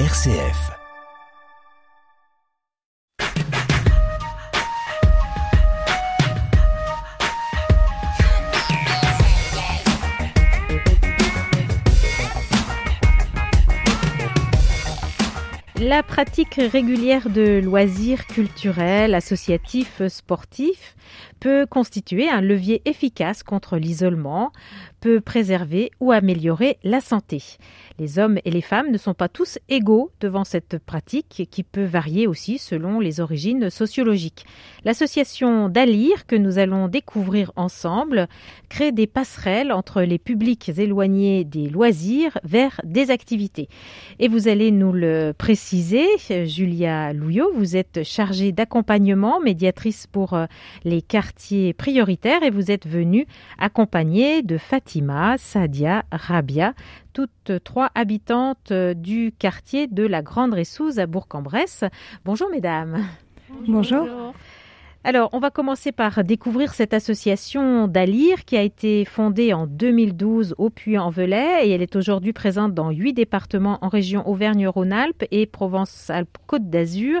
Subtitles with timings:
[0.00, 0.72] RCF.
[15.80, 20.96] La pratique régulière de loisirs culturels, associatifs, sportifs
[21.38, 24.50] peut constituer un levier efficace contre l'isolement,
[25.04, 27.42] peut préserver ou améliorer la santé.
[27.98, 31.84] Les hommes et les femmes ne sont pas tous égaux devant cette pratique qui peut
[31.84, 34.46] varier aussi selon les origines sociologiques.
[34.82, 38.28] L'association d'Alire que nous allons découvrir ensemble
[38.70, 43.68] crée des passerelles entre les publics éloignés des loisirs vers des activités.
[44.18, 46.06] Et vous allez nous le préciser,
[46.46, 50.46] Julia Louillot, vous êtes chargée d'accompagnement, médiatrice pour euh,
[50.84, 53.26] les quartiers prioritaires et vous êtes venue
[53.58, 54.56] accompagnée de
[54.94, 56.72] Fatima, Sadia, Rabia,
[57.12, 61.82] toutes trois habitantes euh, du quartier de la Grande Ressouze à Bourg-en-Bresse.
[62.24, 63.04] Bonjour mesdames.
[63.66, 64.06] Bonjour.
[65.06, 70.54] Alors, on va commencer par découvrir cette association d'Alire qui a été fondée en 2012
[70.56, 76.70] au Puy-en-Velay et elle est aujourd'hui présente dans huit départements en région Auvergne-Rhône-Alpes et Provence-Alpes-Côte
[76.70, 77.20] d'Azur.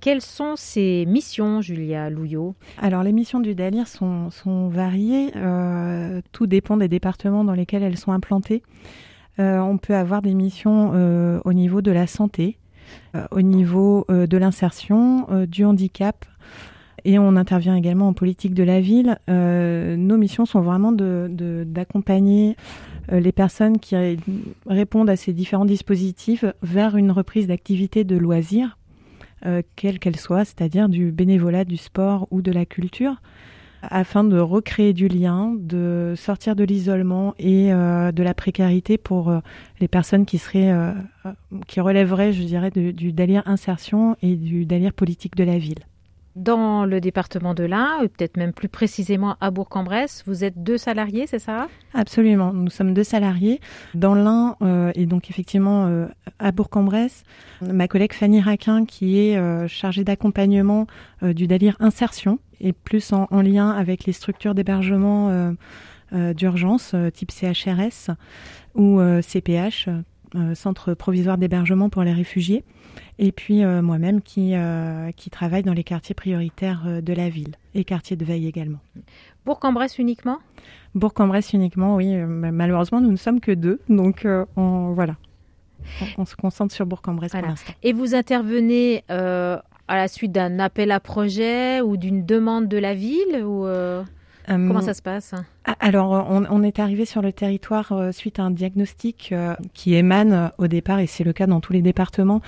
[0.00, 2.54] Quelles sont ses missions, Julia Louillot?
[2.78, 4.30] Alors, les missions du DALIR sont,
[4.68, 5.32] variées.
[5.34, 8.62] Euh, tout dépend des départements dans lesquels elles sont implantées.
[9.40, 12.58] Euh, on peut avoir des missions euh, au niveau de la santé,
[13.32, 16.26] au niveau de l'insertion, du handicap,
[17.04, 19.18] et on intervient également en politique de la ville.
[19.28, 22.56] nos missions sont vraiment d'accompagner
[23.10, 23.94] de, les personnes qui
[24.66, 28.78] répondent à ces différents dispositifs vers une reprise d'activité de loisirs,
[29.76, 33.20] quelle qu'elle soit, c'est-à-dire du bénévolat, du sport ou de la culture
[33.90, 39.30] afin de recréer du lien, de sortir de l'isolement et euh, de la précarité pour
[39.30, 39.40] euh,
[39.80, 40.92] les personnes qui seraient, euh,
[41.66, 45.80] qui relèveraient, je dirais, du délire insertion et du délire politique de la ville.
[46.36, 51.26] Dans le département de l'Ain, peut-être même plus précisément à Bourg-en-Bresse, vous êtes deux salariés,
[51.26, 51.68] c'est ça?
[51.92, 53.60] Absolument, nous sommes deux salariés.
[53.94, 54.56] Dans l'Ain,
[54.94, 56.08] et donc effectivement
[56.40, 57.22] à Bourg-en-Bresse,
[57.62, 60.88] ma collègue Fanny Raquin, qui est chargée d'accompagnement
[61.22, 65.52] du délire insertion, et plus en, lien avec les structures d'hébergement euh,
[66.12, 68.10] euh, d'urgence euh, type CHRS
[68.74, 69.88] ou CPH,
[70.54, 72.64] Centre provisoire d'hébergement pour les réfugiés,
[73.18, 74.54] et puis moi-même qui,
[75.16, 78.80] qui travaille dans les quartiers prioritaires de la ville et quartiers de veille également.
[79.46, 80.38] Bourg-en-Bresse uniquement?
[80.94, 82.14] Bourg-en-Bresse uniquement, oui.
[82.16, 85.16] Malheureusement, nous ne sommes que deux, donc on, voilà.
[86.16, 87.72] On, se concentre sur Bourg-en-Bresse pour l'instant.
[87.82, 89.04] Et vous intervenez
[89.88, 94.02] à la suite d'un appel à projet ou d'une demande de la ville ou euh,
[94.46, 95.34] Comment ça se passe?
[95.64, 99.94] ah, Alors, on, est arrivé sur le territoire euh, suite à un diagnostic euh, qui
[99.94, 102.42] émane au départ, et c'est le cas dans tous les départements,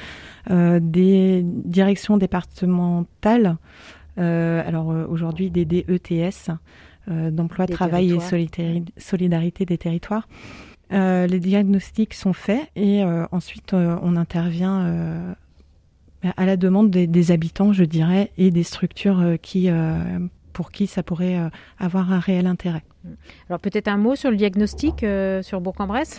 [0.48, 3.56] des directions départementales,
[4.16, 6.50] alors aujourd'hui des DETS,
[7.08, 8.20] d'emploi, travail et
[8.96, 10.28] solidarité des territoires.
[10.90, 13.02] les diagnostics sont faits et
[13.32, 15.34] ensuite on intervient
[16.36, 20.18] à la demande des, habitants, je dirais, et des structures euh, qui, euh,
[20.56, 22.82] pour qui ça pourrait euh, avoir un réel intérêt.
[23.50, 25.04] Alors peut-être un mot sur le diagnostic
[25.42, 26.18] sur Bourg-en-Bresse,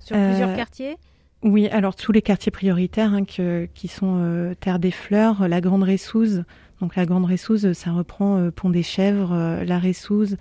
[0.00, 0.96] sur plusieurs quartiers?
[1.42, 6.44] oui, alors tous les quartiers prioritaires hein, qui sont Terre des Fleurs, la Grande Ressouze.
[6.80, 10.36] Donc la Grande Ressouze, ça reprend Pont des Chèvres, la Ressouze,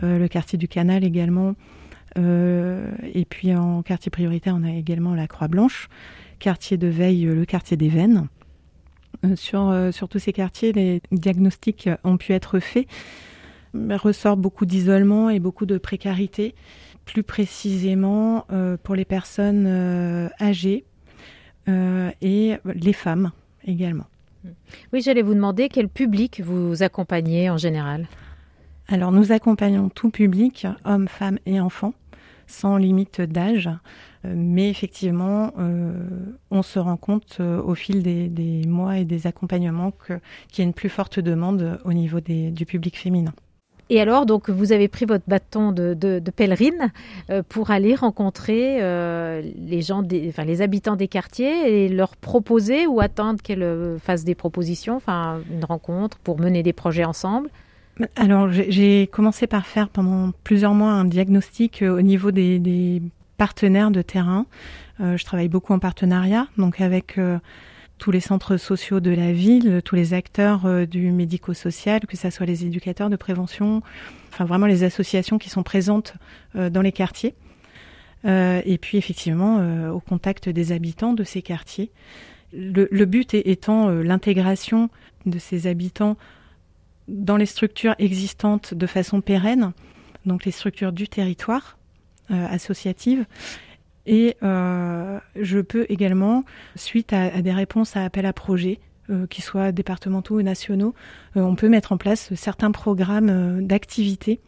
[0.00, 1.54] le quartier du Canal également.
[2.16, 5.88] et puis en quartier prioritaire, on a également la Croix Blanche
[6.38, 8.28] quartier de veille, le quartier des Vennes.
[9.24, 12.86] Euh, sur, euh, sur tous ces quartiers, les diagnostics ont pu être faits.
[13.74, 16.54] Il ressort beaucoup d'isolement et beaucoup de précarité,
[17.04, 20.84] plus précisément euh, pour les personnes âgées
[21.68, 23.32] et les femmes
[23.64, 24.06] également.
[24.92, 28.06] Oui, j'allais vous demander quel public vous accompagnez en général?
[28.88, 31.92] Alors nous accompagnons tout public, hommes, femmes et enfants,
[32.46, 33.70] sans limite d'âge.
[34.26, 35.92] Euh, mais effectivement, euh,
[36.50, 40.18] on se rend compte euh, au fil des, mois et des accompagnements qu'il
[40.58, 43.32] y a une plus forte demande au niveau du public féminin.
[43.88, 45.94] Et alors, donc, vous avez pris votre bâton de,
[46.34, 46.90] pèlerine
[47.48, 53.40] pour aller rencontrer les gens, enfin, les habitants des quartiers et leur proposer ou attendre
[53.40, 57.48] qu'elles fassent des propositions, enfin, une rencontre pour mener des projets ensemble?
[58.16, 63.02] Alors, j'ai commencé par faire pendant plusieurs mois un diagnostic au niveau des,
[63.38, 64.46] partenaires de terrain.
[65.00, 67.38] Euh, je travaille beaucoup en partenariat, donc avec euh,
[67.98, 72.30] tous les centres sociaux de la ville, tous les acteurs euh, du médico-social, que ce
[72.30, 73.82] soit les éducateurs de prévention,
[74.30, 76.14] enfin vraiment les associations qui sont présentes
[76.54, 77.34] dans les quartiers.
[78.24, 81.90] et puis effectivement au contact des habitants de ces quartiers.
[82.52, 84.88] Le, but étant l'intégration
[85.26, 86.16] de ces habitants
[87.08, 89.72] dans les structures existantes de façon pérenne,
[90.24, 91.78] donc les structures du territoire
[92.28, 93.24] associatives,
[94.06, 96.44] et euh, je peux également,
[96.76, 98.78] suite à, des réponses à appel à projets,
[99.10, 100.94] euh, qu'ils soient départementaux ou nationaux,
[101.36, 104.40] euh, on peut mettre en place certains programmes d'activités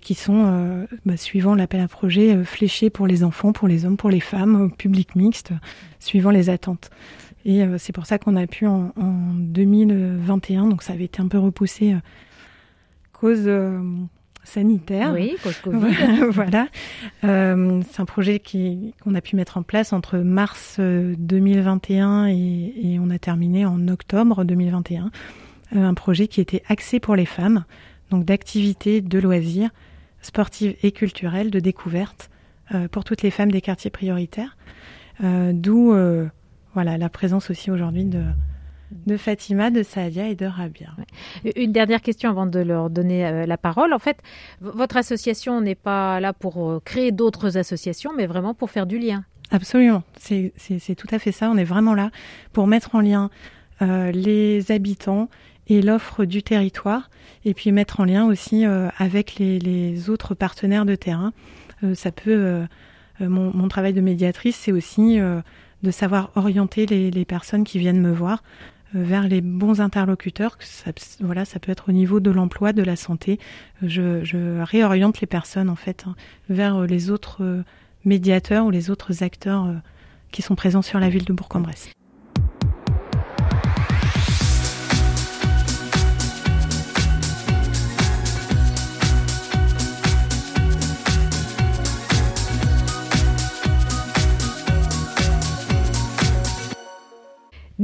[0.00, 4.08] qui sont, bah, suivant l'appel à projet, fléchés pour les enfants, pour les hommes, pour
[4.08, 5.52] les femmes, public mixte,
[6.00, 6.88] suivant les attentes.
[7.44, 11.28] Et c'est pour ça qu'on a pu en, en, 2021, donc ça avait été un
[11.28, 11.94] peu repoussé
[13.12, 13.48] cause
[14.44, 15.12] sanitaire.
[15.12, 15.94] Oui, cause Covid.
[16.30, 16.68] voilà.
[17.24, 22.92] Euh, c'est un projet qu'on a pu mettre en place entre mars 2021 euh, et,
[22.92, 25.10] et on a terminé en octobre 2021.
[25.74, 27.64] Euh, un projet qui était axé pour les femmes,
[28.10, 29.70] donc d'activités, de loisirs,
[30.20, 32.30] sportives et culturelles, de découverte
[32.74, 34.56] euh, pour toutes les femmes des quartiers prioritaires.
[35.22, 35.94] Euh, d'où
[36.74, 38.22] voilà la présence aussi aujourd'hui de
[39.06, 40.88] de Fatima, de Saadia et de Rabia.
[41.56, 43.92] Une dernière question avant de leur donner euh, la parole.
[43.92, 44.18] En fait,
[44.60, 48.98] votre association n'est pas là pour euh, créer d'autres associations, mais vraiment pour faire du
[48.98, 49.24] lien.
[49.50, 50.52] Absolument, c'est
[50.96, 51.50] tout à fait ça.
[51.50, 52.10] On est vraiment là
[52.52, 53.30] pour mettre en lien
[53.82, 55.28] euh, les habitants
[55.66, 57.10] et l'offre du territoire,
[57.44, 58.64] et puis mettre en lien aussi
[58.98, 61.32] avec les, autres partenaires de terrain.
[61.94, 62.66] ça peut,
[63.18, 65.18] mon, travail de médiatrice, c'est aussi
[65.84, 68.42] de savoir orienter les, personnes qui viennent me voir
[68.94, 70.58] vers les bons interlocuteurs.
[71.20, 73.38] Voilà, ça peut être au niveau de l'emploi, de la santé.
[73.82, 76.16] Je, réoriente les personnes en fait hein,
[76.48, 77.62] vers les autres euh,
[78.04, 79.74] médiateurs ou les autres acteurs euh,
[80.32, 81.90] qui sont présents sur la ville de Bourg-en-Bresse.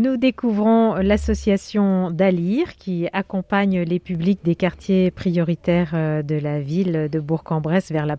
[0.01, 7.11] Nous découvrons l'association d'Alir qui accompagne les publics des quartiers prioritaires euh, de la ville
[7.13, 8.17] de Bourg-en-Bresse vers la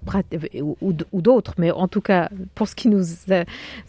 [0.62, 3.02] ou, ou d'autres, mais en tout cas pour ce qui nous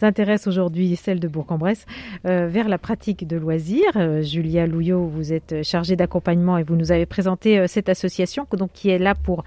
[0.01, 1.85] intéresse aujourd'hui, celle de Bourg-en-Bresse,
[2.25, 3.93] euh, vers la pratique de loisirs.
[3.97, 8.89] Euh, Julia Louillot, vous êtes chargée d'accompagnement et vous nous avez présenté cette association qui
[8.89, 9.45] est là pour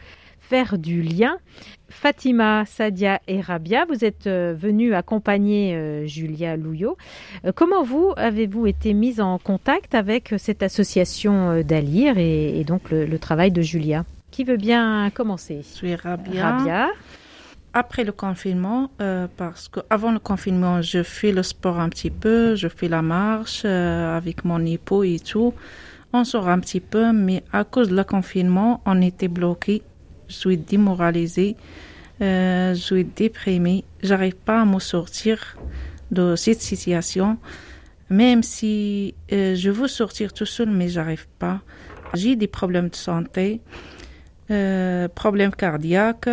[0.50, 1.38] faire du lien.
[1.90, 6.98] Fatima, Sadia et Rabia, vous êtes euh, venus accompagner euh, Julia Louillot.
[7.46, 13.18] Euh, comment vous avez-vous été mise en contact avec cette association d'Alir et, donc le,
[13.18, 14.04] travail de Julia?
[14.32, 15.62] Qui veut bien commencer?
[15.62, 16.90] Je suis Rabia.
[17.74, 18.90] Après le confinement,
[19.36, 23.66] parce qu'avant le confinement, je fais le sport un petit peu, je fais la marche
[23.66, 25.54] avec mon époux et tout.
[26.14, 29.82] On sort un petit peu, mais à cause du confinement, on était bloqué
[30.28, 31.56] je suis démoralisée,
[32.22, 35.58] euh, je suis déprimée, j'arrive pas à me sortir
[36.12, 37.38] de cette situation,
[38.10, 41.62] même si euh, je veux sortir tout seul, mais j'arrive pas.
[42.14, 43.62] J'ai des problèmes de santé,
[44.52, 46.30] euh, problèmes cardiaques,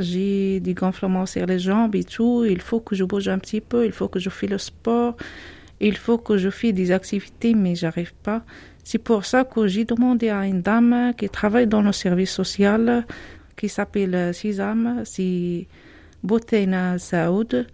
[0.00, 2.44] j'ai des gonflements sur les jambes et tout.
[2.44, 5.16] Il faut que je bouge un petit peu, il faut que je fasse le sport,
[5.80, 8.42] il faut que je fasse des activités, mais j'arrive pas.
[8.84, 13.06] C'est pour ça que j'ai demandé à une dame qui travaille dans le service social,
[13.56, 15.66] qui s'appelle Sisam, c'est
[16.22, 17.66] Boutena Saoud.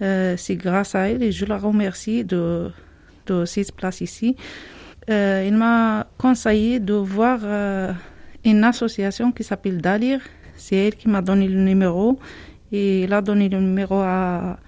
[0.00, 2.70] Euh, c'est grâce à elle et je la remercie de,
[3.26, 4.36] de cette place ici.
[5.10, 7.92] Euh, il m'a conseillé de voir euh,
[8.44, 10.20] une association qui s'appelle Dalir.
[10.56, 12.18] C'est elle qui m'a donné le numéro
[12.70, 14.58] et il a donné le numéro à,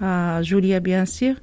[0.00, 1.36] à Julia, bien sûr.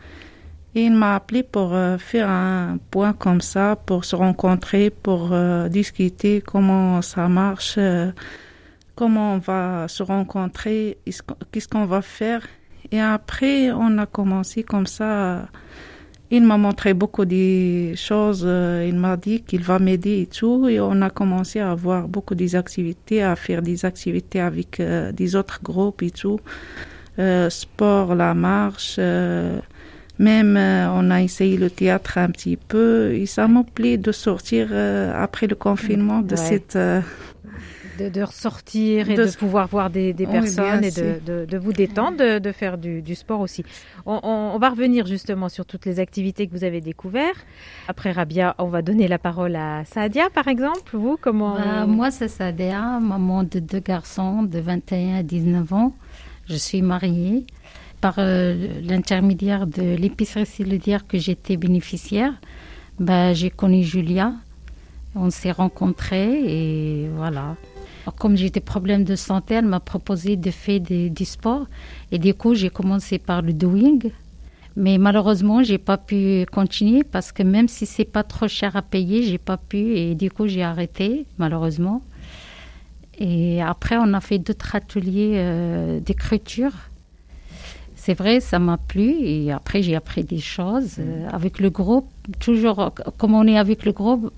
[0.73, 5.29] Et il m'a appelé pour euh, faire un point comme ça, pour se rencontrer, pour
[5.33, 8.11] euh, discuter comment ça marche, euh,
[8.95, 10.97] comment on va se rencontrer,
[11.51, 12.47] qu'est-ce qu'on va faire.
[12.89, 15.47] Et après, on a commencé comme ça.
[16.29, 18.41] Il m'a montré beaucoup de choses.
[18.41, 20.67] Il m'a dit qu'il va m'aider et tout.
[20.69, 25.61] Et on a commencé à avoir beaucoup d'activités, à faire des activités avec des autres
[25.61, 26.39] groupes et tout.
[27.49, 28.99] sport, la marche
[30.21, 34.11] même euh, on a essayé le théâtre un petit peu et ça m'a plu de
[34.11, 36.75] sortir euh, après le confinement de cette...
[36.75, 37.01] Euh,
[37.99, 42.79] de, ressortir et de, pouvoir voir des, personnes et de, de, vous détendre, de, faire
[42.79, 43.63] du, sport aussi.
[44.07, 47.45] On, va revenir justement sur toutes les activités que vous avez découvertes.
[47.87, 50.97] Après Rabia, on va donner la parole à Sadia, par exemple.
[50.97, 55.93] Vous, comment bah, Moi, c'est Sadia, maman de deux garçons de 21 à 19 ans.
[56.49, 57.45] Je suis mariée
[58.01, 62.33] par euh, l'intermédiaire de l'épicerie solidaire que j'étais bénéficiaire,
[62.99, 64.33] bah, j'ai connu Julia.
[65.15, 67.55] On s'est rencontrés et voilà.
[68.17, 71.67] Comme j'étais problème de santé, elle m'a proposé de faire des, du sport.
[72.11, 73.99] Et du coup, j'ai commencé par le doing.
[74.75, 78.81] Mais malheureusement, j'ai pas pu continuer parce que même si c'est pas trop cher à
[78.81, 79.77] payer, j'ai pas pu.
[79.97, 82.01] Et du coup, j'ai arrêté, malheureusement.
[83.19, 86.71] Et après, on a fait d'autres ateliers euh, d'écriture.
[88.03, 89.13] C'est vrai, ça m'a plu.
[89.19, 90.95] Et après, j'ai appris des choses.
[90.97, 94.33] Euh, avec le groupe, toujours, comme on est avec le groupe,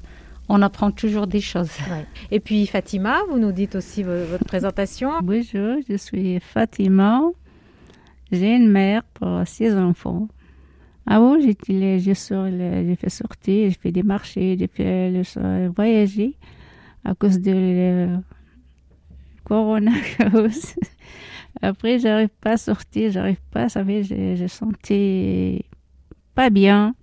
[0.50, 1.72] on apprend toujours des choses.
[2.30, 5.12] Et puis Fatima, vous nous dites aussi votre présentation.
[5.24, 7.22] Bonjour, je suis Fatima.
[8.34, 10.28] J'ai une mère pour six enfants.
[11.08, 16.36] Avant, j'ai fait sortir, j'ai fait des marchés, j'ai fait le, voyager
[17.06, 18.18] à cause de le
[19.46, 20.76] coronavirus.
[21.62, 25.66] Après, j'arrive pas à sortir, j'arrive pas, ça fait, je, je sentais
[26.36, 26.96] pas bien.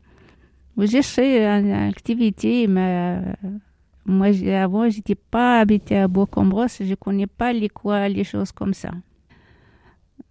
[0.78, 3.21] J'ai fait une activité, mais
[4.07, 8.75] moi, avant, j'étais pas habité à Bourg-en-Bresse, je connais pas les quoi, les choses comme
[8.75, 8.90] ça.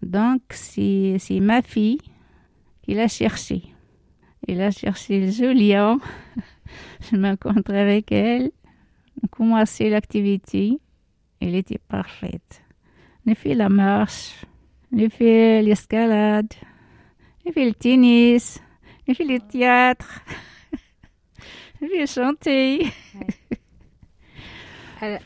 [0.01, 1.99] Donc, c'est ma fille
[2.81, 3.63] qui l'a cherché.
[4.47, 5.99] Elle a cherché Julien.
[7.11, 8.51] je m'encontre avec elle.
[9.21, 10.79] On a commencé l'activité.
[11.41, 12.61] Elle était parfaite.
[13.27, 14.35] A fait la marche.
[14.97, 16.53] A fait l'escalade.
[17.47, 18.59] A fait le tennis.
[19.07, 20.21] A fait le théâtre.
[21.81, 22.85] A fait chanter.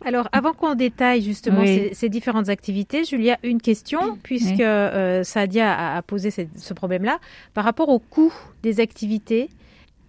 [0.05, 6.01] Alors, avant qu'on détaille justement ces, différentes activités, Julia, une question, puisque euh, Sadia a,
[6.01, 7.19] posé ce problème-là,
[7.53, 9.49] par rapport au coût des activités,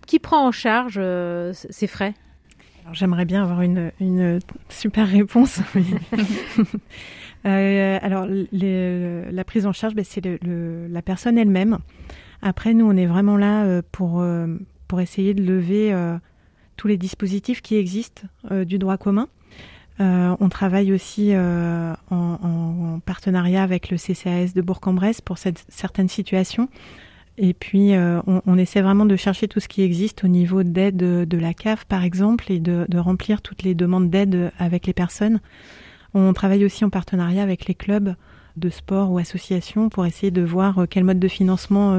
[0.06, 2.14] qui prend en charge euh, ces frais?
[2.92, 5.60] J'aimerais bien avoir une, super réponse.
[7.46, 11.76] Euh, alors, la prise en charge, ben, c'est la personne elle-même.
[12.40, 14.24] Après, nous, on est vraiment là pour,
[14.88, 15.94] pour essayer de lever
[16.78, 19.28] tous les dispositifs qui existent du droit commun.
[20.00, 26.08] Euh, on travaille aussi euh, en, partenariat avec le CCAS de Bourg-en-Bresse pour cette, certaines
[26.08, 26.68] situations.
[27.36, 30.96] Et puis, euh, on, essaie vraiment de chercher tout ce qui existe au niveau d'aide
[30.96, 35.40] de, la CAF, par exemple, et de, remplir toutes les demandes d'aide avec les personnes.
[36.14, 38.14] On travaille aussi en partenariat avec les clubs
[38.56, 41.98] de sport ou associations pour essayer de voir quel mode de financement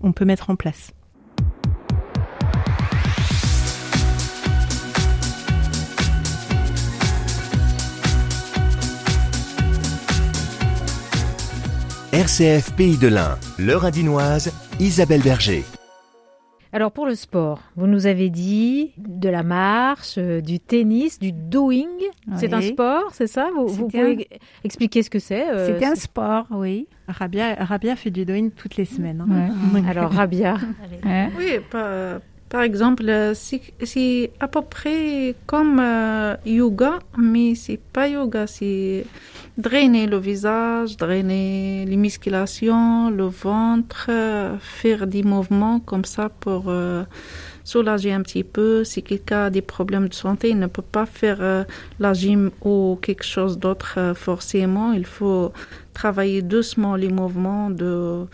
[0.00, 0.94] on peut mettre en place.
[12.12, 15.62] RCF Pays de l'Ain, l'heure adinoise, Isabelle Berger.
[16.72, 21.32] Alors pour le sport, vous nous avez dit de la marche, euh, du tennis, du
[21.32, 21.84] doing.
[22.36, 23.50] C'est un sport, c'est ça?
[23.54, 24.26] Vous, pouvez
[24.64, 26.86] expliquer ce que c'est euh, C'est un sport, oui.
[27.08, 29.22] Rabia, Rabia fait du doing toutes les semaines.
[29.30, 29.84] Hein.
[29.86, 30.56] Alors Rabia.
[31.36, 31.58] oui,
[32.48, 39.04] par, exemple, c'est à peu près comme euh, yoga, mais c'est pas yoga, c'est
[39.60, 44.10] drainer le visage, drainer les musculations, le ventre,
[44.60, 47.04] faire des mouvements comme ça pour euh,
[47.64, 48.84] soulager un petit peu.
[48.84, 51.64] Si quelqu'un a des problèmes de santé, il ne peut pas faire euh,
[51.98, 54.92] la gym ou quelque chose d'autre euh, forcément.
[54.92, 55.52] Il faut
[55.92, 58.26] travailler doucement les mouvements de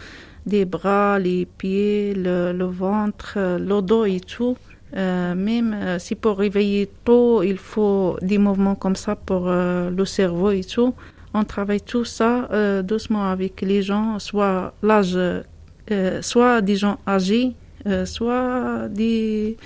[0.46, 4.56] des bras, les pieds, le, ventre, le dos et tout.
[4.94, 10.62] même si pour réveiller tôt, il faut des mouvements comme ça pour le cerveau et
[10.62, 10.94] tout
[11.36, 16.98] on travaille tout ça euh, doucement avec les gens, soit l'âge, euh, soit des gens
[17.06, 17.52] âgés,
[17.86, 19.56] euh, soit des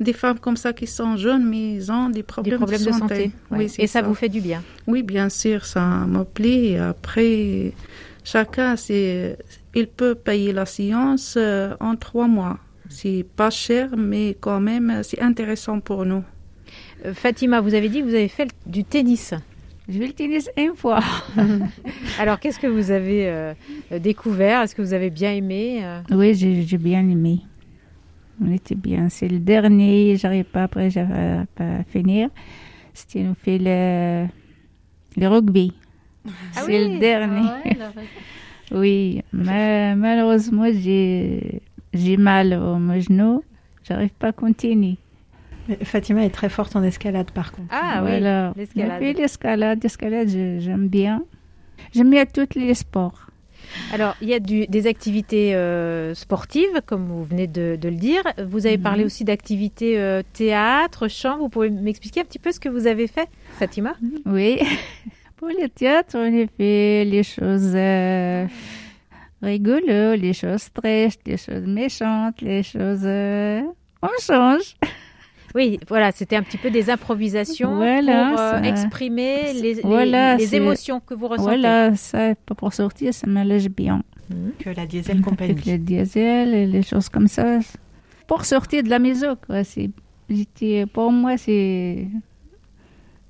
[0.00, 3.32] des femmes comme ça qui sont jeunes mais ils ont des problèmes, de santé.
[3.50, 4.62] Oui, et ça, vous fait du bien.
[4.86, 6.78] Oui, bien sûr, ça me plaît.
[6.78, 7.72] après,
[8.22, 9.36] chacun, c'est,
[9.74, 11.36] il peut payer la séance
[11.80, 12.58] en trois mois.
[12.90, 16.22] C'est pas cher, mais quand même, c'est intéressant pour nous.
[17.14, 19.34] Fatima, vous avez dit que vous avez fait du tennis.
[19.88, 21.00] Je vais le tennis une fois.
[22.18, 23.54] Alors, qu'est-ce que vous avez euh,
[23.98, 24.62] découvert?
[24.62, 26.00] Est-ce que vous avez bien aimé euh?
[26.10, 27.40] Oui, j'ai bien aimé.
[28.44, 29.08] On était bien.
[29.08, 32.28] C'est le dernier, j'arrive pas après, j'arrive pas à finir.
[32.92, 34.26] C'était, on fait le,
[35.16, 35.72] le rugby.
[36.26, 37.48] Ah C'est le dernier.
[37.80, 37.92] Ah
[38.72, 41.62] oui, mais malheureusement, j'ai,
[41.94, 43.42] j'ai mal au genou.
[43.84, 44.98] J'arrive pas à continuer.
[45.84, 47.68] Fatima est très forte en escalade, par contre.
[47.70, 48.20] Ah oui,
[48.56, 49.02] l'escalade.
[49.02, 51.24] Oui, l'escalade, l'escalade, j'aime bien.
[51.94, 53.28] J'aime bien tous les sports.
[53.92, 58.22] Alors, il y a des activités euh, sportives, comme vous venez de, le dire.
[58.46, 59.06] Vous avez parlé mhm.
[59.06, 61.38] aussi d'activités euh, théâtre, chant.
[61.38, 63.94] Vous pouvez m'expliquer un petit peu ce que vous avez fait, Fatima?
[64.26, 64.60] Oui.
[65.36, 68.46] Pour le théâtre, on a fait les choses euh,
[69.42, 73.04] rigolotes, les choses tristes, les choses méchantes, les choses...
[73.04, 74.76] on change.
[75.54, 80.36] Oui, voilà, c'était un petit peu des improvisations Voilà, pour euh, exprimer les, les- Voilà,
[80.36, 81.48] les c'est- émotions que vous ressentez.
[81.48, 84.02] Voilà, ça, pour sortir, ça m'allège bien.
[84.58, 85.52] Que la diesel compagnie.
[85.52, 87.60] Avec le diesel et les choses comme ça.
[88.26, 89.62] Pour sortir de la maison, quoi.
[90.92, 92.06] Pour moi, c'est,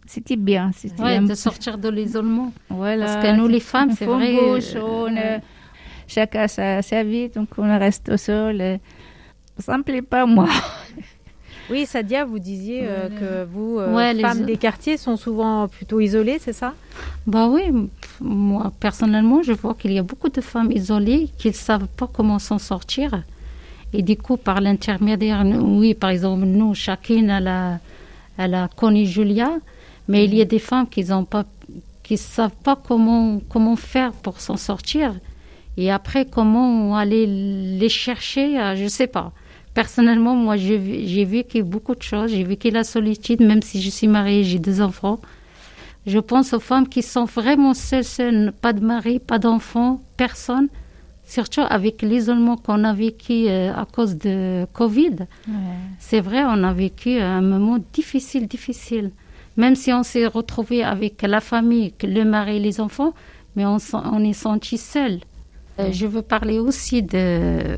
[0.06, 0.72] c'était bien.
[0.75, 2.52] C'était Ouais, de sortir de l'isolement.
[2.68, 3.04] Voilà.
[3.06, 4.32] Parce que nous, les femmes, c'est vrai.
[4.34, 5.38] bouge, euh, on, euh,
[6.08, 8.60] chacun sa, sa vie, donc on reste au sol.
[8.60, 8.76] euh,
[9.58, 10.48] Ça me plaît pas, moi.
[11.70, 15.68] Oui, Sadia, vous disiez euh, que vous, euh, Ouais, les- femmes des quartiers, sont souvent
[15.68, 16.75] plutôt isolées, c'est ça?
[17.26, 17.62] Bah oui,
[18.20, 22.08] moi personnellement, je vois qu'il y a beaucoup de femmes isolées qui ne savent pas
[22.10, 23.22] comment s'en sortir.
[23.92, 27.78] Et du coup, par l'intermédiaire, oui, par exemple, nous, chacune, elle a,
[28.37, 29.50] elle a connu Julia,
[30.08, 31.44] mais il y a des femmes qui ne pas,
[32.02, 35.14] qui savent pas comment, comment faire pour s'en sortir.
[35.76, 39.32] Et après, comment aller les chercher, euh, je ne sais pas.
[39.78, 42.32] Personnellement, moi, j'ai vécu beaucoup de choses.
[42.32, 45.20] J'ai vécu la solitude, même si je suis mariée, j'ai deux enfants.
[46.04, 50.66] Je pense aux femmes qui sont vraiment seules, seules, pas de mari, pas d'enfants, personne.
[51.25, 55.28] Surtout avec l'isolement qu'on a vécu euh, à cause de Covid.
[56.00, 59.12] C'est vrai, on a vécu un moment difficile, difficile.
[59.56, 63.14] Même si on s'est retrouvé avec la famille, le mari et les enfants,
[63.54, 65.20] mais on, on est senti seul.
[65.78, 67.76] Euh, je veux parler aussi de,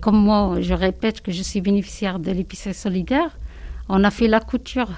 [0.00, 3.36] comme moi, je répète que je suis bénéficiaire de l'épicerie solidaire.
[3.88, 4.90] On a fait la couture.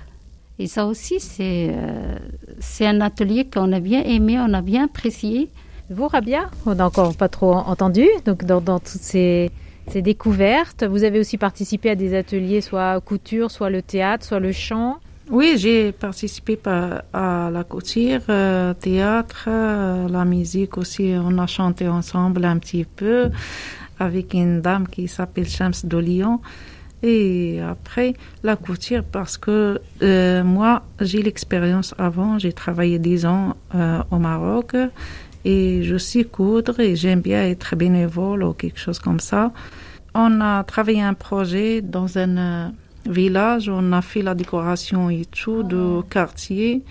[0.58, 2.16] Et ça aussi, c'est euh,
[2.60, 5.48] c'est un atelier qu'on a bien aimé, on a bien apprécié.
[5.90, 6.48] Vous, Rabia?
[6.64, 9.50] On n'a encore pas trop entendu, donc dans, dans toutes ces,
[9.88, 10.84] ces découvertes.
[10.84, 14.98] Vous avez aussi participé à des ateliers, soit couture, soit le théâtre, soit le chant.
[15.30, 21.14] Oui, j'ai participé par- à la couture, euh, théâtre, euh, la musique aussi.
[21.18, 23.30] On a chanté ensemble un petit peu
[23.98, 26.40] avec une dame qui s'appelle Shams de Lyon.
[27.02, 32.38] Et après, la couture, parce que euh, moi, j'ai l'expérience avant.
[32.38, 34.74] J'ai travaillé 10 ans euh, au Maroc
[35.44, 39.52] et je sais coudre et j'aime bien être bénévole ou quelque chose comme ça.
[40.14, 42.68] On a travaillé un projet dans un euh,
[43.06, 46.82] village, on a fait la décoration et tout de quartier.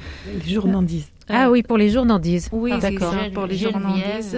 [0.46, 1.13] Les journandises.
[1.30, 2.50] Ah oui, pour les journandises.
[2.52, 3.14] Oui, Ah, d'accord.
[3.34, 4.38] pour les journandises.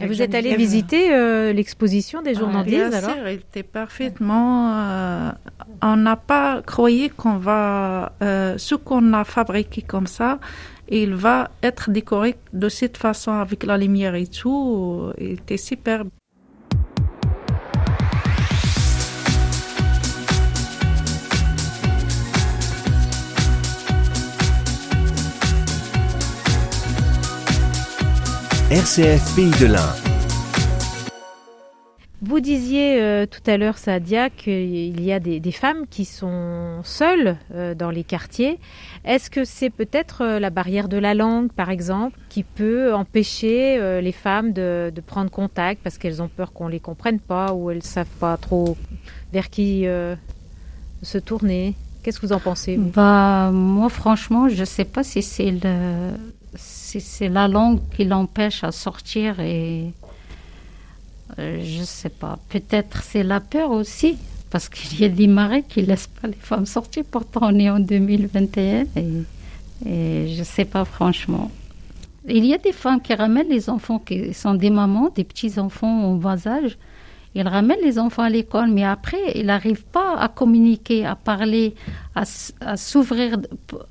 [0.00, 4.72] Et vous êtes allé visiter euh, l'exposition des Ah, journandises bien alors sûr, était parfaitement.
[4.74, 5.30] euh,
[5.82, 8.12] on n'a pas croyé qu'on va.
[8.22, 10.38] euh, ce qu'on a fabriqué comme ça,
[10.88, 15.12] il va être décoré de cette façon avec la lumière et tout.
[15.18, 16.04] Il était super.
[28.72, 29.92] RCF Pays de l'Ain.
[32.22, 36.80] Vous disiez euh, tout à l'heure, Sadia, qu'il y a des, des femmes qui sont
[36.82, 38.58] seules euh, dans les quartiers.
[39.04, 43.76] Est-ce que c'est peut-être euh, la barrière de la langue, par exemple, qui peut empêcher
[43.78, 47.52] euh, les femmes de, de prendre contact parce qu'elles ont peur qu'on les comprenne pas
[47.52, 48.78] ou elles savent pas trop
[49.34, 50.14] vers qui euh,
[51.02, 51.74] se tourner?
[52.02, 52.88] Qu'est-ce que vous en pensez vous?
[52.88, 56.12] Bah, moi, franchement, je ne sais pas si c'est le,
[56.54, 59.92] c'est la langue qui l'empêche à sortir et
[61.38, 62.38] euh, je sais pas.
[62.48, 64.18] Peut-être c'est la peur aussi,
[64.50, 67.04] parce qu'il y a des marais qui laissent pas les femmes sortir.
[67.10, 69.06] Pourtant, on est en 2021 et,
[69.86, 71.50] et je sais pas franchement.
[72.28, 75.58] Il y a des femmes qui ramènent les enfants qui sont des mamans, des petits
[75.58, 76.78] enfants en bas âge.
[77.34, 81.74] Ils ramènent les enfants à l'école, mais après, ils n'arrivent pas à communiquer, à parler,
[82.14, 82.24] à,
[82.76, 83.38] s'ouvrir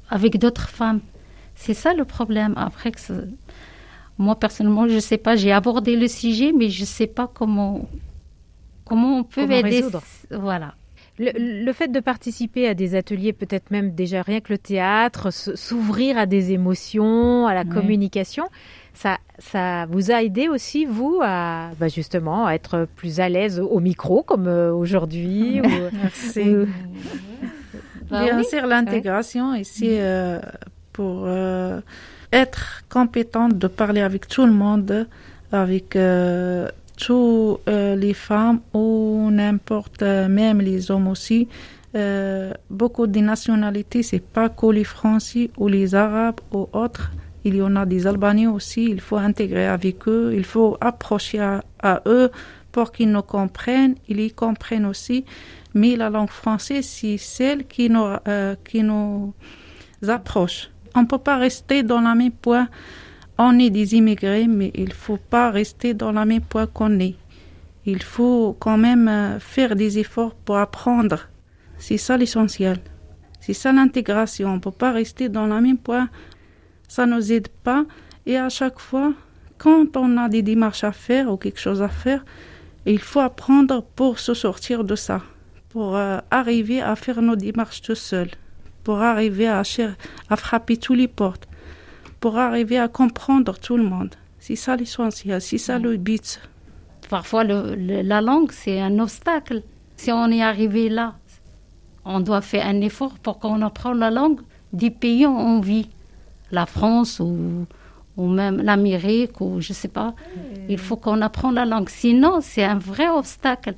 [0.10, 1.02] avec d'autres femmes.
[1.64, 2.54] C'est ça le problème.
[2.58, 3.00] Après, que
[4.18, 7.30] moi, personnellement, je ne sais pas, j'ai abordé le sujet, mais je ne sais pas
[7.32, 7.88] comment,
[8.86, 9.78] comment on peut Comment aider.
[9.78, 10.02] résoudre.
[10.32, 10.74] Voilà.
[11.20, 11.32] Le,
[11.66, 16.18] le fait de participer à des ateliers, peut-être même déjà rien que le théâtre, s'ouvrir
[16.18, 17.70] à des émotions, à la Oui.
[17.70, 18.46] communication,
[18.96, 23.60] ça, ça vous a aidé aussi, vous, à bah, justement à être plus à l'aise
[23.60, 26.40] au micro, comme euh, aujourd'hui ou- Merci.
[26.56, 26.66] ou-
[28.10, 28.46] Bah Bien oui.
[28.46, 30.40] sûr, l'intégration ici euh,
[30.94, 31.80] pour euh,
[32.32, 35.08] être compétente de parler avec tout le monde,
[35.52, 41.48] avec euh, toutes euh, les femmes ou n'importe, euh, même les hommes aussi.
[42.70, 47.12] Beaucoup de nationalités, c'est pas que les Français ou les Arabes ou autres.
[47.44, 48.86] Il y en a des Albanais aussi.
[48.86, 50.32] Il faut intégrer avec eux.
[50.34, 52.32] Il faut approcher à, à eux
[52.72, 53.96] pour qu'ils nous comprennent.
[54.08, 55.26] Ils y comprennent aussi.
[55.74, 58.08] Mais la langue française, c'est celle qui nous,
[58.64, 59.34] qui nous
[60.08, 60.70] approche.
[60.96, 62.68] On ne peut pas rester dans la même point.
[63.38, 67.00] On est des immigrés, mais il ne faut pas rester dans la même point qu'on
[67.00, 67.16] est.
[67.86, 71.28] Il faut quand même euh, faire des efforts pour apprendre
[71.78, 72.78] C'est ça l'essentiel.
[73.40, 74.50] C'est ça l'intégration.
[74.50, 76.10] On ne peut pas rester dans le même point.
[76.88, 77.86] Ça ne nous aide pas.
[78.28, 79.14] Et à chaque fois,
[79.58, 82.24] quand on a des démarches à faire ou quelque chose à faire,
[82.86, 85.22] il faut apprendre pour se sortir de ça,
[85.70, 88.30] pour euh, arriver à faire nos démarches tout seul,
[88.84, 89.64] pour arriver à,
[90.30, 91.48] à frapper tous les portes,
[92.20, 94.16] pour arriver à comprendre tout le monde.
[94.40, 96.40] C'est ça l'essentiel, c'est ça le but.
[97.10, 99.64] Parfois, la langue, c'est un obstacle.
[99.98, 101.16] Si on est arrivé là,
[102.06, 104.42] on doit faire un effort pour qu'on apprenne la langue
[104.74, 105.90] du pays où on vit.
[106.52, 107.66] La France ou,
[108.18, 110.14] ou même l'Amérique ou je sais pas.
[110.68, 111.90] Il faut qu'on apprenne la langue.
[111.90, 113.76] Sinon, c'est un vrai obstacle.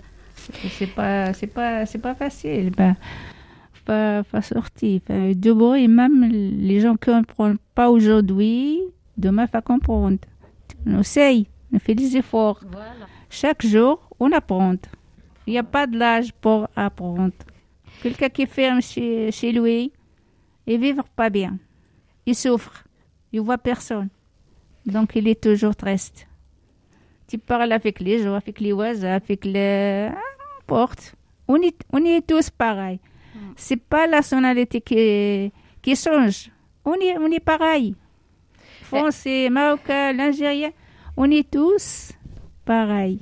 [0.69, 2.71] C'est pas, c'est pas, c'est pas facile.
[2.71, 2.95] Ben,
[3.86, 5.02] pas, pas sortir.
[5.04, 8.80] Enfin, de et même les gens qui ne comprennent pas aujourd'hui,
[9.17, 10.17] demain, faut comprendre.
[10.86, 12.60] On essaye, on fait des efforts.
[13.30, 14.76] Chaque jour, on apprend.
[15.48, 17.34] Il n'y a pas de l'âge pour apprendre.
[18.02, 19.91] Quelqu'un qui ferme chez, chez lui
[20.67, 21.58] et vivre pas bien.
[22.26, 22.84] Il souffre.
[23.32, 24.10] Il voit personne.
[24.86, 26.28] Donc il est toujours triste.
[27.28, 30.10] Tu parles avec les gens, avec les voisins, avec les...
[30.60, 31.15] N'importe.
[31.48, 33.00] On est, on est tous pareils.
[33.34, 33.54] Hmm.
[33.56, 36.50] C'est pas la sonalité qui, qui change.
[36.86, 37.96] On est, on est pareil.
[38.84, 40.72] Français, Marocain, l'Algérien,
[41.17, 42.12] on est tous
[42.65, 43.19] pareils.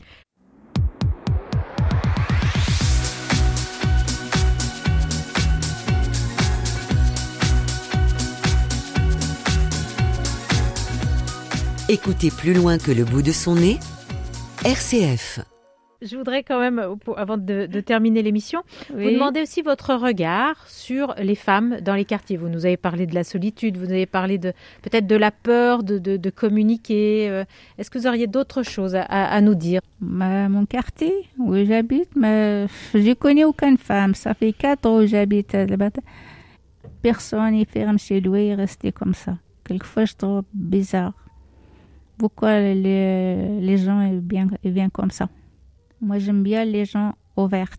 [11.92, 13.78] Écoutez plus loin que le bout de son nez,
[14.64, 15.42] RCF.
[16.02, 16.82] Je voudrais quand même,
[17.16, 22.38] avant de, terminer l'émission, vous demander aussi votre regard sur les femmes dans les quartiers.
[22.38, 25.84] Vous nous avez parlé de la solitude, vous avez parlé de peut-être de la peur
[25.84, 27.30] de, communiquer.
[27.30, 27.44] Euh,
[27.78, 29.82] est-ce que vous auriez d'autres choses à, nous dire?
[30.00, 34.16] Mon quartier, où j'habite, mais je connais aucune femme.
[34.16, 35.92] Ça fait quatre ans que j'habite là-bas.
[37.04, 39.38] Personne n'est ferme chez lui et resté comme ça.
[39.64, 41.14] Quelquefois, je trouve bizarre
[42.18, 45.28] pourquoi les, les gens viennent comme ça?
[46.02, 47.76] Moi, j'aime bien les gens ouverts,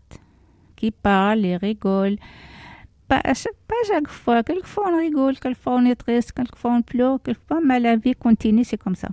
[0.75, 2.17] qui parlent et rigolent.
[3.07, 4.43] Pas, pas chaque fois.
[4.43, 8.63] Quelquefois, on rigole, quelquefois, on est triste, quelquefois, on pleure, quelquefois, mais la vie continue,
[8.63, 9.09] c'est comme ça.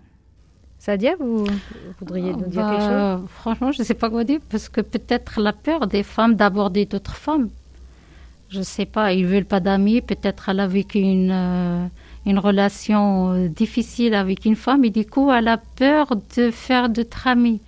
[0.78, 1.44] Sadia, vous,
[1.98, 3.28] voudriez nous dire quelque bah, chose?
[3.28, 6.86] Franchement, je ne sais pas quoi dire, parce que peut-être la peur des femmes d'aborder
[6.86, 7.50] d'autres femmes.
[8.48, 11.30] Je ne sais pas, ils ne veulent pas d'amis, peut-être elle a vécu une...
[11.32, 11.86] Euh,
[12.26, 16.88] une relation euh, difficile avec une femme et du coup elle a peur de faire
[16.88, 17.60] d'autres amis.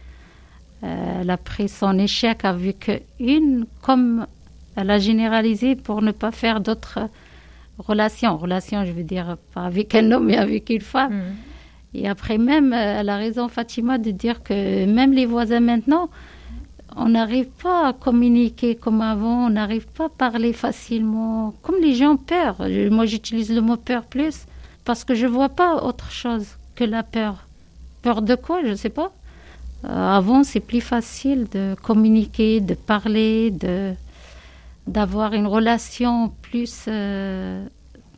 [0.84, 4.26] Euh, elle a pris son échec avec une comme
[4.76, 7.08] elle a généralisé pour ne pas faire d'autres
[7.78, 8.36] relations.
[8.36, 11.14] Relations, je veux dire, pas avec un homme mais avec une femme.
[11.14, 11.34] Mm.
[11.94, 16.08] Et après même, euh, elle a raison Fatima de dire que même les voisins maintenant,
[16.96, 21.54] on n'arrive pas à communiquer comme avant, on n'arrive pas à parler facilement.
[21.62, 22.56] Comme les gens peur.
[22.90, 24.46] Moi, j'utilise le mot peur plus
[24.84, 27.46] parce que je vois pas autre chose que la peur.
[28.02, 29.12] Peur de quoi Je ne sais pas.
[29.84, 33.94] Euh, avant, c'est plus facile de communiquer, de parler, de
[34.88, 37.64] d'avoir une relation plus euh,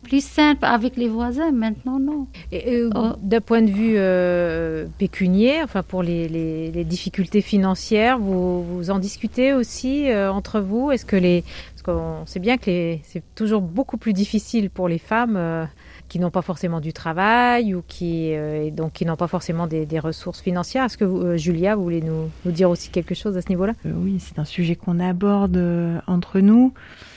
[0.04, 1.50] plus simple avec les voisins.
[1.50, 2.28] Maintenant, non.
[2.52, 3.16] Euh, oh.
[3.20, 8.98] D'un point de vue euh, pécunier, enfin pour les, les, difficultés financières, vous, vous en
[8.98, 10.92] discutez aussi euh, entre vous?
[10.92, 14.98] Est-ce que les parce qu'on sait bien que c'est toujours beaucoup plus difficile pour les
[14.98, 15.66] femmes
[16.14, 18.34] qui n'ont pas forcément du travail ou qui
[18.70, 20.84] donc qui n'ont pas forcément des, ressources financières.
[20.84, 23.72] Est-ce que Julia, vous voulez nous, dire aussi quelque chose à ce niveau-là?
[23.84, 25.60] Oui, c'est un sujet qu'on aborde
[26.06, 26.72] entre nous.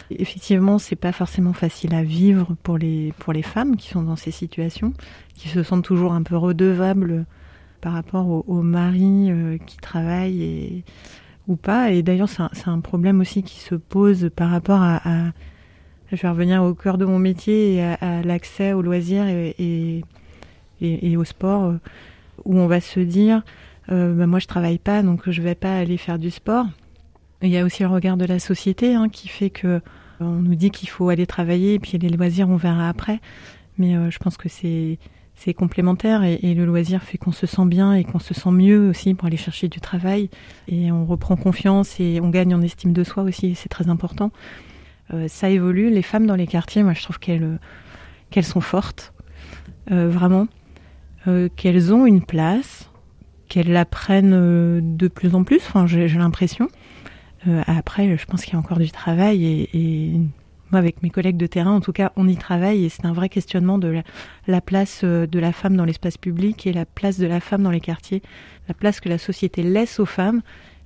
[0.10, 4.16] Effectivement, c'est pas forcément facile à vivre pour les, pour les femmes qui sont dans
[4.16, 4.94] ces situations,
[5.36, 7.28] qui se sentent toujours un peu redevables
[7.82, 10.84] par rapport aux au maris euh, qui travaillent et,
[11.48, 11.92] ou pas.
[11.92, 15.02] Et d'ailleurs, c'est un, problème aussi qui se pose par rapport à,
[16.12, 20.04] je vais revenir au cœur de mon métier et à, l'accès aux loisirs et,
[21.18, 21.80] au sport, euh,
[22.46, 23.44] où on va se dire,
[23.92, 26.66] euh, bah, moi je travaille pas, donc je vais pas aller faire du sport.
[27.42, 29.82] Il y a aussi le regard de la société hein, qui fait que
[30.20, 33.20] on nous dit qu'il faut aller travailler et puis les loisirs, on verra après.
[33.78, 34.98] Mais euh, je pense que c'est
[35.54, 39.14] complémentaire et, le loisir fait qu'on se sent bien et qu'on se sent mieux aussi
[39.14, 40.30] pour aller chercher du travail
[40.68, 43.54] et on reprend confiance et on gagne en estime de soi aussi.
[43.54, 44.32] C'est très important.
[45.14, 45.90] Euh, ça évolue.
[45.90, 47.60] Les femmes dans les quartiers, moi, je trouve qu'elles
[48.30, 49.14] qu'elles sont fortes,
[49.92, 50.48] euh, vraiment,
[51.56, 52.90] qu'elles ont une place,
[53.48, 55.58] qu'elles la prennent de plus en plus.
[55.58, 56.68] Enfin, j'ai l'impression.
[57.48, 60.20] Euh, après, je pense qu'il y a encore du travail et,
[60.72, 63.14] moi, avec mes collègues de terrain, en tout cas, on y travaille et c'est un
[63.14, 64.02] vrai questionnement de
[64.48, 67.64] la, place euh, de la femme dans l'espace public et la place de la femme
[67.64, 68.22] dans les quartiers,
[68.68, 70.42] la place que la société laisse aux femmes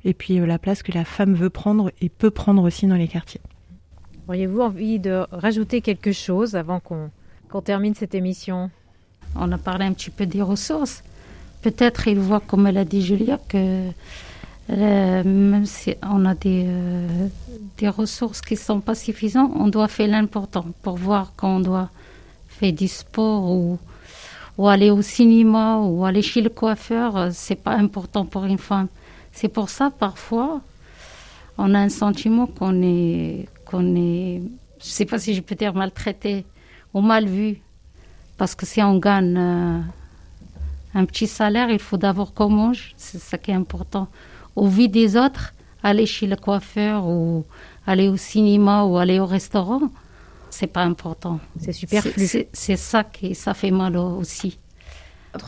[0.05, 2.95] et puis euh, la place que la femme veut prendre et peut prendre aussi dans
[2.95, 3.41] les quartiers.
[4.31, 8.69] Auriez-vous envie de rajouter quelque chose avant qu'on termine cette émission?
[9.35, 11.03] On a parlé un petit peu des ressources.
[11.61, 13.89] Peut-être il voit, comme elle a dit Julia, que
[14.69, 17.27] euh, même si on a des, euh,
[17.77, 21.89] des ressources qui ne sont pas suffisantes, on doit faire l'important pour voir qu'on doit
[22.47, 23.79] faire du sport ou,
[24.57, 27.17] ou aller au cinéma ou aller chez le coiffeur.
[27.17, 28.87] Euh, c'est pas important pour une femme.
[29.33, 30.61] C'est pour ça, parfois,
[31.57, 34.41] on a un sentiment qu'on est, qu'on est,
[34.79, 36.45] je sais pas si je peux dire maltraité
[36.93, 37.61] ou mal vu.
[38.37, 39.37] Parce que si on gagne
[40.93, 42.93] un petit salaire, il faut d'abord qu'on mange.
[42.97, 44.07] C'est ça qui est important
[44.55, 45.53] au vie des autres,
[45.83, 47.45] aller chez le coiffeur ou
[47.87, 49.81] aller au cinéma ou aller au restaurant,
[50.49, 51.39] c'est pas important.
[51.59, 52.27] C'est superflu.
[52.51, 54.59] C'est ça qui ça fait mal aussi.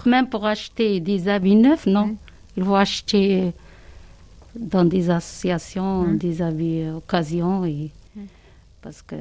[0.05, 2.15] Même pour acheter des habits neufs, non.
[2.55, 3.51] Il faut acheter
[4.57, 7.91] dans des associations des habits occasion et
[8.84, 9.15] parce que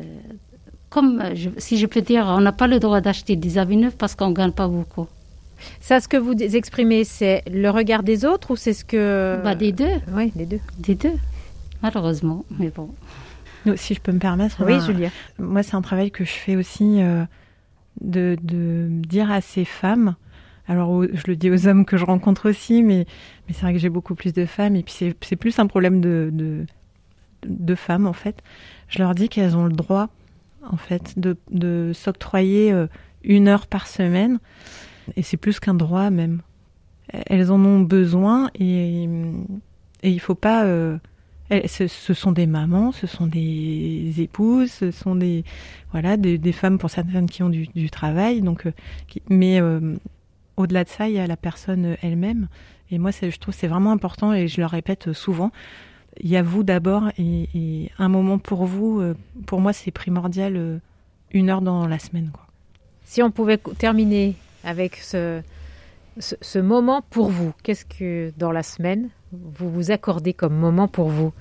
[0.90, 1.22] comme
[1.56, 4.30] si je peux dire, on n'a pas le droit d'acheter des habits neufs parce qu'on
[4.32, 5.06] gagne pas beaucoup.
[5.80, 9.40] Ça, ce que vous exprimez, c'est le regard des autres ou c'est ce que...
[9.42, 10.00] Bah, des deux.
[10.12, 10.60] Oui, des deux.
[10.78, 11.14] Des deux,
[11.82, 12.90] malheureusement, mais bon.
[13.76, 14.64] si je peux me permettre.
[14.66, 15.10] Oui, Julia.
[15.38, 17.24] Moi, c'est un travail que je fais aussi euh,
[18.00, 20.16] de, de, dire à ces femmes,
[20.68, 23.06] alors je le dis aux hommes que je rencontre aussi, mais,
[23.46, 26.00] mais c'est vrai que j'ai beaucoup plus de femmes, et puis c'est plus un problème
[26.00, 26.66] de, de,
[27.46, 28.42] de, femmes, en fait.
[28.92, 30.08] Je leur dis qu'elles ont le droit,
[30.70, 32.86] en fait, de, s'octroyer euh,
[33.24, 34.38] une heure par semaine
[35.16, 36.42] et c'est plus qu'un droit même.
[37.08, 39.04] Elles en ont besoin et,
[40.02, 40.64] et il faut pas.
[40.64, 40.98] Euh,
[41.66, 45.44] ce, sont des mamans, ce sont des épouses, ce sont des
[46.52, 48.42] femmes pour certaines qui ont du, travail.
[48.42, 48.72] Donc, euh,
[49.28, 49.60] mais
[50.58, 52.48] au-delà de ça, il y a la personne elle-même.
[52.90, 55.50] Et moi, je trouve c'est vraiment important et je le répète souvent.
[56.20, 59.02] Il y a vous d'abord et, et, un moment pour vous.
[59.46, 60.80] pour moi, c'est primordial.
[61.32, 62.30] une heure dans la semaine.
[62.32, 62.46] Quoi.
[63.04, 65.42] Si on pouvait terminer avec ce,
[66.18, 71.08] ce, moment pour vous Qu'est-ce que dans la semaine vous vous accordez comme moment pour
[71.08, 71.32] vous?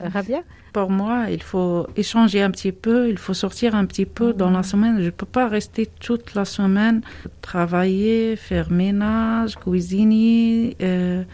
[0.00, 0.42] Rabia?
[0.72, 4.50] Pour moi, il faut échanger un petit peu, il faut sortir un petit peu dans
[4.50, 4.98] la semaine.
[5.00, 7.02] Je ne peux pas rester toute la semaine,
[7.42, 11.24] travailler, faire ménage, cuisiner, euh,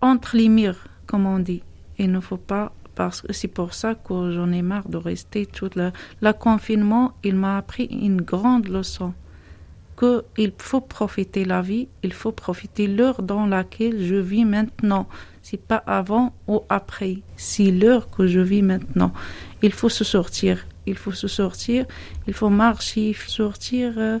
[0.00, 1.62] entre les murs, comme on dit.
[2.02, 5.46] Il ne faut pas parce que c'est pour ça que j'en ai marre de rester
[5.46, 5.92] toute la...
[6.20, 9.14] Le confinement, il m'a appris une grande leçon
[10.36, 15.08] il faut profiter la vie, il faut profiter l'heure dans laquelle je vis maintenant.
[15.42, 19.12] C'est pas avant ou après, c'est l'heure que je vis maintenant.
[19.62, 21.86] Il faut se sortir, il faut se sortir,
[22.26, 24.18] il faut marcher, sortir euh,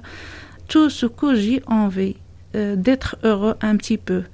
[0.68, 2.16] tout ce que j'ai envie,
[2.54, 4.24] euh, d'être heureux un petit peu.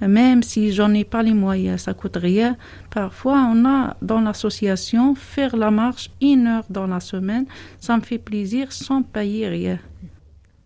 [0.00, 2.56] Même si j'en ai pas les moyens, ça coûte rien.
[2.90, 7.46] Parfois, on a dans l'association faire la marche une heure dans la semaine,
[7.78, 9.78] ça me fait plaisir sans payer rien.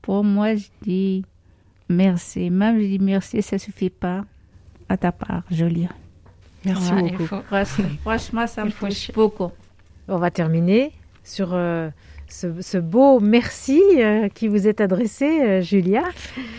[0.02, 1.24] Pour moi, je dis
[1.88, 2.50] merci.
[2.50, 4.24] Même je dis merci, ça suffit pas
[4.88, 5.88] à ta part, Julia.
[6.64, 7.36] Merci beaucoup.
[8.02, 9.50] Franchement, ça me touche beaucoup.
[10.08, 10.92] On va terminer
[11.22, 11.90] sur euh,
[12.28, 16.04] ce, beau merci euh, qui vous est adressé, euh, Julia.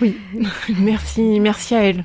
[0.01, 0.17] Oui,
[0.79, 2.03] merci, merci à elle.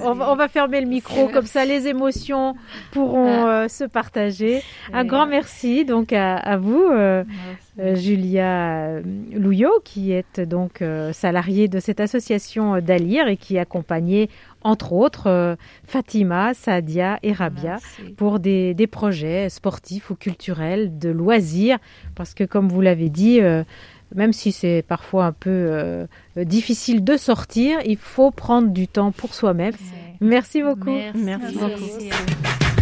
[0.00, 2.54] On va, fermer le micro, comme ça les émotions
[2.92, 4.62] pourront euh, se partager.
[4.92, 7.24] Un grand merci donc à, vous, euh,
[7.78, 9.00] euh, Julia
[9.32, 10.82] Louillot, qui est donc
[11.12, 14.28] salariée de cette association d'Alire et qui accompagnait
[14.62, 15.56] entre autres
[15.86, 17.76] Fatima, Sadia et Rabia
[18.16, 21.78] pour des, des, projets sportifs ou culturels, de loisirs,
[22.16, 23.40] parce que comme vous l'avez dit,
[24.14, 29.12] même si c'est parfois un peu euh, difficile de sortir, il faut prendre du temps
[29.12, 29.74] pour soi-même.
[30.20, 30.98] Merci beaucoup.
[31.14, 32.75] Merci, beaucoup.